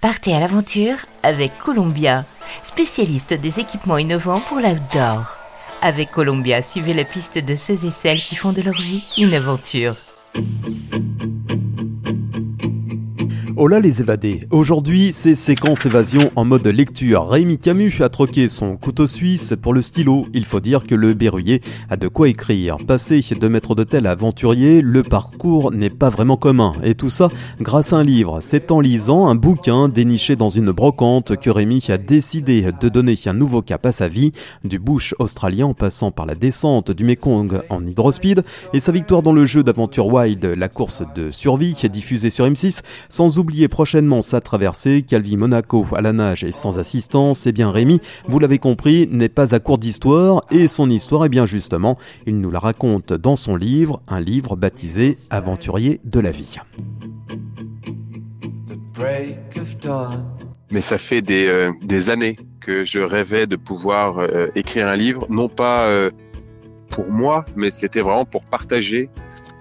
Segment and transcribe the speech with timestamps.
[0.00, 0.94] Partez à l'aventure
[1.24, 2.24] avec Columbia,
[2.62, 5.36] spécialiste des équipements innovants pour l'outdoor.
[5.82, 9.34] Avec Columbia, suivez la piste de ceux et celles qui font de leur vie une
[9.34, 9.96] aventure.
[13.60, 14.46] Hola les évadés.
[14.52, 17.28] Aujourd'hui, c'est séquence évasion en mode lecture.
[17.28, 20.26] Rémi Camus a troqué son couteau suisse pour le stylo.
[20.32, 21.60] Il faut dire que le berruyer
[21.90, 22.76] a de quoi écrire.
[22.76, 26.70] Passé de maître d'hôtel à aventurier, le parcours n'est pas vraiment commun.
[26.84, 28.38] Et tout ça grâce à un livre.
[28.40, 33.16] C'est en lisant un bouquin déniché dans une brocante que Rémi a décidé de donner
[33.26, 34.30] un nouveau cap à sa vie,
[34.62, 39.22] du bush australien en passant par la descente du Mekong en hydrospeed et sa victoire
[39.22, 43.68] dans le jeu d'aventure wild, la course de survie diffusée sur M6, sans oublier Oubliez
[43.68, 47.98] prochainement sa traversée, Calvi Monaco à la nage et sans assistance, et eh bien Rémi,
[48.26, 51.96] vous l'avez compris, n'est pas à court d'histoire, et son histoire, est eh bien justement,
[52.26, 56.56] il nous la raconte dans son livre, un livre baptisé Aventurier de la vie.
[60.70, 64.96] Mais ça fait des, euh, des, années que je rêvais de pouvoir euh, écrire un
[64.96, 66.10] livre, non pas euh,
[66.90, 69.08] pour moi, mais c'était vraiment pour partager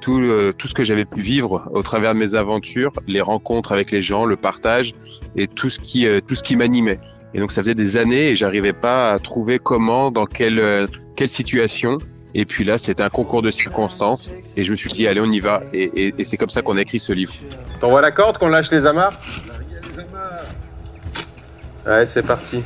[0.07, 3.91] tout, tout ce que j'avais pu vivre au travers de mes aventures, les rencontres avec
[3.91, 4.93] les gens, le partage
[5.35, 7.01] et tout ce qui, euh, qui m'animait.
[7.33, 10.87] Et donc ça faisait des années et j'arrivais pas à trouver comment, dans quelle, euh,
[11.17, 11.97] quelle situation.
[12.35, 15.29] Et puis là, c'était un concours de circonstances et je me suis dit, allez, on
[15.29, 15.61] y va.
[15.73, 17.33] Et, et, c'est comme ça qu'on a écrit ce livre.
[17.81, 19.19] T'envoies la corde, qu'on lâche les amarres?
[21.85, 22.63] Ouais, c'est parti.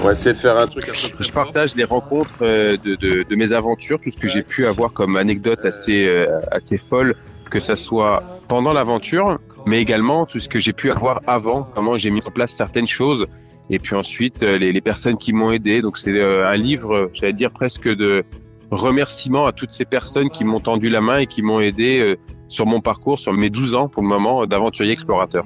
[0.00, 0.84] On va essayer de faire un truc.
[1.18, 4.64] Je partage les rencontres euh, de, de, de, mes aventures, tout ce que j'ai pu
[4.64, 7.16] avoir comme anecdote assez euh, assez folle,
[7.50, 11.96] que ça soit pendant l'aventure, mais également tout ce que j'ai pu avoir avant, comment
[11.96, 13.26] j'ai mis en place certaines choses,
[13.70, 15.80] et puis ensuite euh, les, les personnes qui m'ont aidé.
[15.82, 18.22] Donc c'est un livre, j'allais dire presque de
[18.70, 22.66] remerciements à toutes ces personnes qui m'ont tendu la main et qui m'ont aidé sur
[22.66, 25.44] mon parcours, sur mes 12 ans pour le moment d'aventurier explorateur.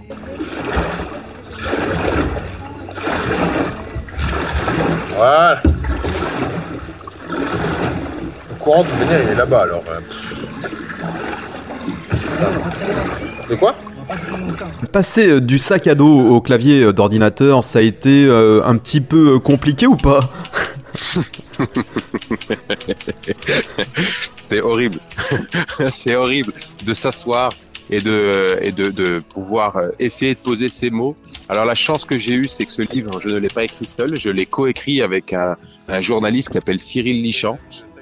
[5.16, 5.62] Voilà.
[7.28, 9.84] Le courant, de manière, il est là-bas alors.
[9.88, 10.00] Euh.
[13.50, 13.74] De quoi
[14.90, 19.00] Passer euh, du sac à dos au clavier euh, d'ordinateur, ça a été un petit
[19.00, 20.20] peu compliqué ou pas
[24.36, 24.98] C'est horrible.
[25.92, 26.52] C'est horrible
[26.84, 27.50] de s'asseoir
[27.90, 31.16] et de, et de, de pouvoir essayer de poser ces mots
[31.52, 33.84] alors la chance que j'ai eue, c'est que ce livre, je ne l'ai pas écrit
[33.84, 37.58] seul, je l'ai coécrit avec un, un, journaliste qui s'appelle Cyril Lichamp.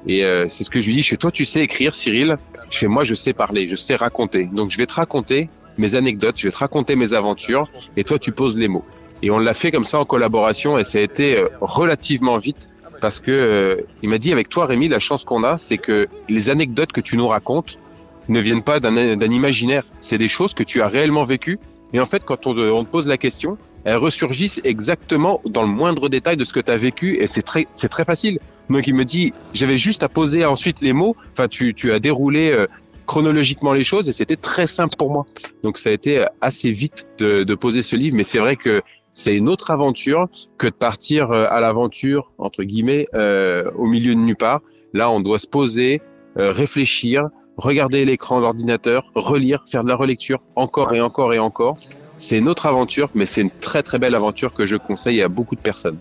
[0.06, 2.38] Et euh, c'est ce que je lui dis, je toi tu sais écrire Cyril,
[2.70, 4.44] je moi je sais parler, je sais raconter.
[4.52, 7.66] Donc je vais te raconter mes anecdotes, je vais te raconter mes aventures,
[7.96, 8.84] et toi tu poses les mots.
[9.20, 12.70] Et on l'a fait comme ça en collaboration, et ça a été euh, relativement vite,
[13.00, 16.06] parce que euh, il m'a dit avec toi Rémi, la chance qu'on a, c'est que
[16.28, 17.80] les anecdotes que tu nous racontes
[18.28, 21.58] ne viennent pas d'un imaginaire, c'est des choses que tu as réellement vécues
[21.92, 25.68] et en fait, quand on, on te pose la question, elles ressurgissent exactement dans le
[25.68, 28.38] moindre détail de ce que tu as vécu et c'est très, c'est très facile.
[28.68, 31.16] Donc il me dit, j'avais juste à poser ensuite les mots.
[31.32, 32.66] Enfin, tu, tu as déroulé euh,
[33.06, 35.26] chronologiquement les choses et c'était très simple pour moi.
[35.64, 38.82] Donc ça a été assez vite de, de poser ce livre, mais c'est vrai que
[39.12, 40.28] c'est une autre aventure
[40.58, 44.60] que de partir euh, à l'aventure entre guillemets euh, au milieu de nulle part.
[44.92, 46.02] Là, on doit se poser,
[46.38, 51.76] euh, réfléchir, regarder l'écran d'ordinateur, relire, faire de la relecture encore et encore et encore.
[52.18, 55.28] C'est une autre aventure, mais c'est une très très belle aventure que je conseille à
[55.28, 55.98] beaucoup de personnes.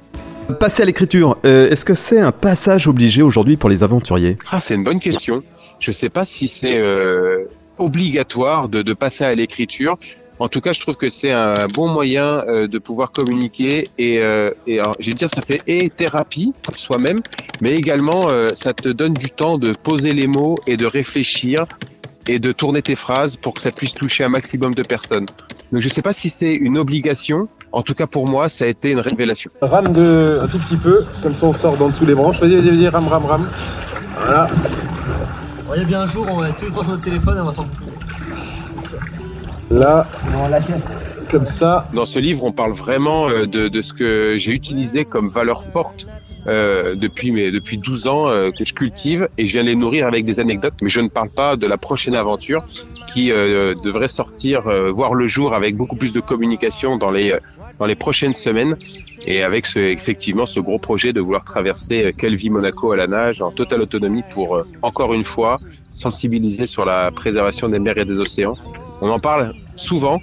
[0.59, 4.37] Passer à l'écriture, euh, est-ce que c'est un passage obligé aujourd'hui pour les aventuriers?
[4.51, 5.43] Ah, c'est une bonne question.
[5.79, 7.45] Je ne sais pas si c'est euh,
[7.77, 9.97] obligatoire de, de, passer à l'écriture.
[10.39, 14.19] En tout cas, je trouve que c'est un bon moyen euh, de pouvoir communiquer et,
[14.19, 17.19] euh, et je vais dire, ça fait et thérapie pour soi-même,
[17.59, 21.65] mais également euh, ça te donne du temps de poser les mots et de réfléchir
[22.27, 25.25] et de tourner tes phrases pour que ça puisse toucher un maximum de personnes.
[25.73, 27.49] Donc je ne sais pas si c'est une obligation.
[27.73, 29.51] En tout cas pour moi, ça a été une révélation.
[29.61, 32.39] Rame de un tout petit peu, comme ça on sort dans dessous les branches.
[32.39, 33.49] Vas-y, vas-y, vas-y, rame, rame, rame.
[34.17, 34.47] Voilà.
[35.65, 37.51] Voyez bien un jour, on va tous les trois sur notre téléphone et on va
[37.51, 37.65] s'en
[39.71, 40.07] Là,
[41.29, 41.87] comme ça.
[41.93, 45.63] Dans ce livre, on parle vraiment euh, de, de ce que j'ai utilisé comme valeur
[45.63, 46.07] forte
[46.47, 50.07] euh, depuis, mes, depuis 12 ans euh, que je cultive et je viens les nourrir
[50.07, 52.65] avec des anecdotes, mais je ne parle pas de la prochaine aventure
[53.13, 57.35] qui euh, devrait sortir, euh, voir le jour avec beaucoup plus de communication dans les,
[57.79, 58.77] dans les prochaines semaines
[59.25, 63.41] et avec ce, effectivement ce gros projet de vouloir traverser Calvi Monaco à la nage
[63.41, 65.59] en totale autonomie pour encore une fois
[65.91, 68.57] sensibiliser sur la préservation des mers et des océans
[69.01, 70.19] on en parle souvent,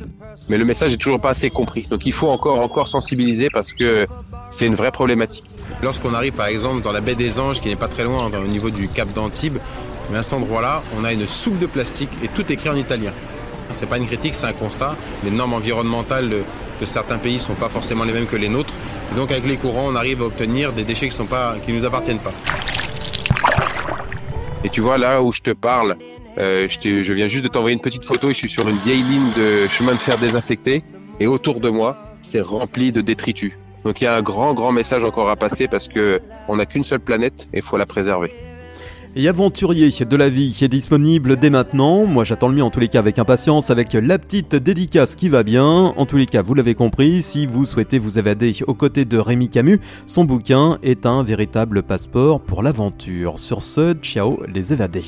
[0.49, 1.87] mais le message est toujours pas assez compris.
[1.89, 4.07] Donc il faut encore, encore sensibiliser parce que
[4.51, 5.47] c'est une vraie problématique.
[5.83, 8.47] Lorsqu'on arrive par exemple dans la baie des Anges, qui n'est pas très loin au
[8.47, 9.59] niveau du cap d'Antibes,
[10.11, 13.13] mais à cet endroit-là, on a une soupe de plastique et tout écrit en italien.
[13.73, 14.95] C'est pas une critique, c'est un constat.
[15.25, 16.31] Les normes environnementales
[16.81, 18.73] de certains pays ne sont pas forcément les mêmes que les nôtres.
[19.17, 22.33] donc avec les courants, on arrive à obtenir des déchets qui ne nous appartiennent pas.
[24.65, 25.97] Et tu vois là où je te parle,
[26.39, 28.29] euh, je, viens juste de t'envoyer une petite photo.
[28.29, 30.83] Je suis sur une vieille ligne de chemin de fer désinfecté
[31.21, 33.53] et autour de moi, c'est rempli de détritus.
[33.85, 36.67] Donc il y a un grand, grand message encore à passer parce que on n'a
[36.67, 38.33] qu'une seule planète et il faut la préserver.
[39.19, 42.05] Et Aventurier de la vie est disponible dès maintenant.
[42.05, 45.31] Moi j'attends le mien en tous les cas avec impatience avec la petite dédicace qui
[45.31, 45.65] va bien.
[45.97, 49.17] En tous les cas, vous l'avez compris, si vous souhaitez vous évader aux côtés de
[49.17, 53.39] Rémi Camus, son bouquin est un véritable passeport pour l'aventure.
[53.39, 55.01] Sur ce, ciao les évadés.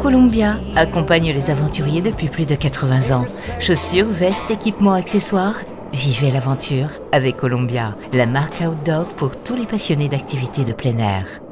[0.00, 3.26] Columbia accompagne les aventuriers depuis plus de 80 ans.
[3.60, 5.56] Chaussures, vestes, équipements, accessoires.
[5.92, 11.43] Vivez l'aventure avec Columbia, la marque outdoor pour tous les passionnés d'activités de plein air.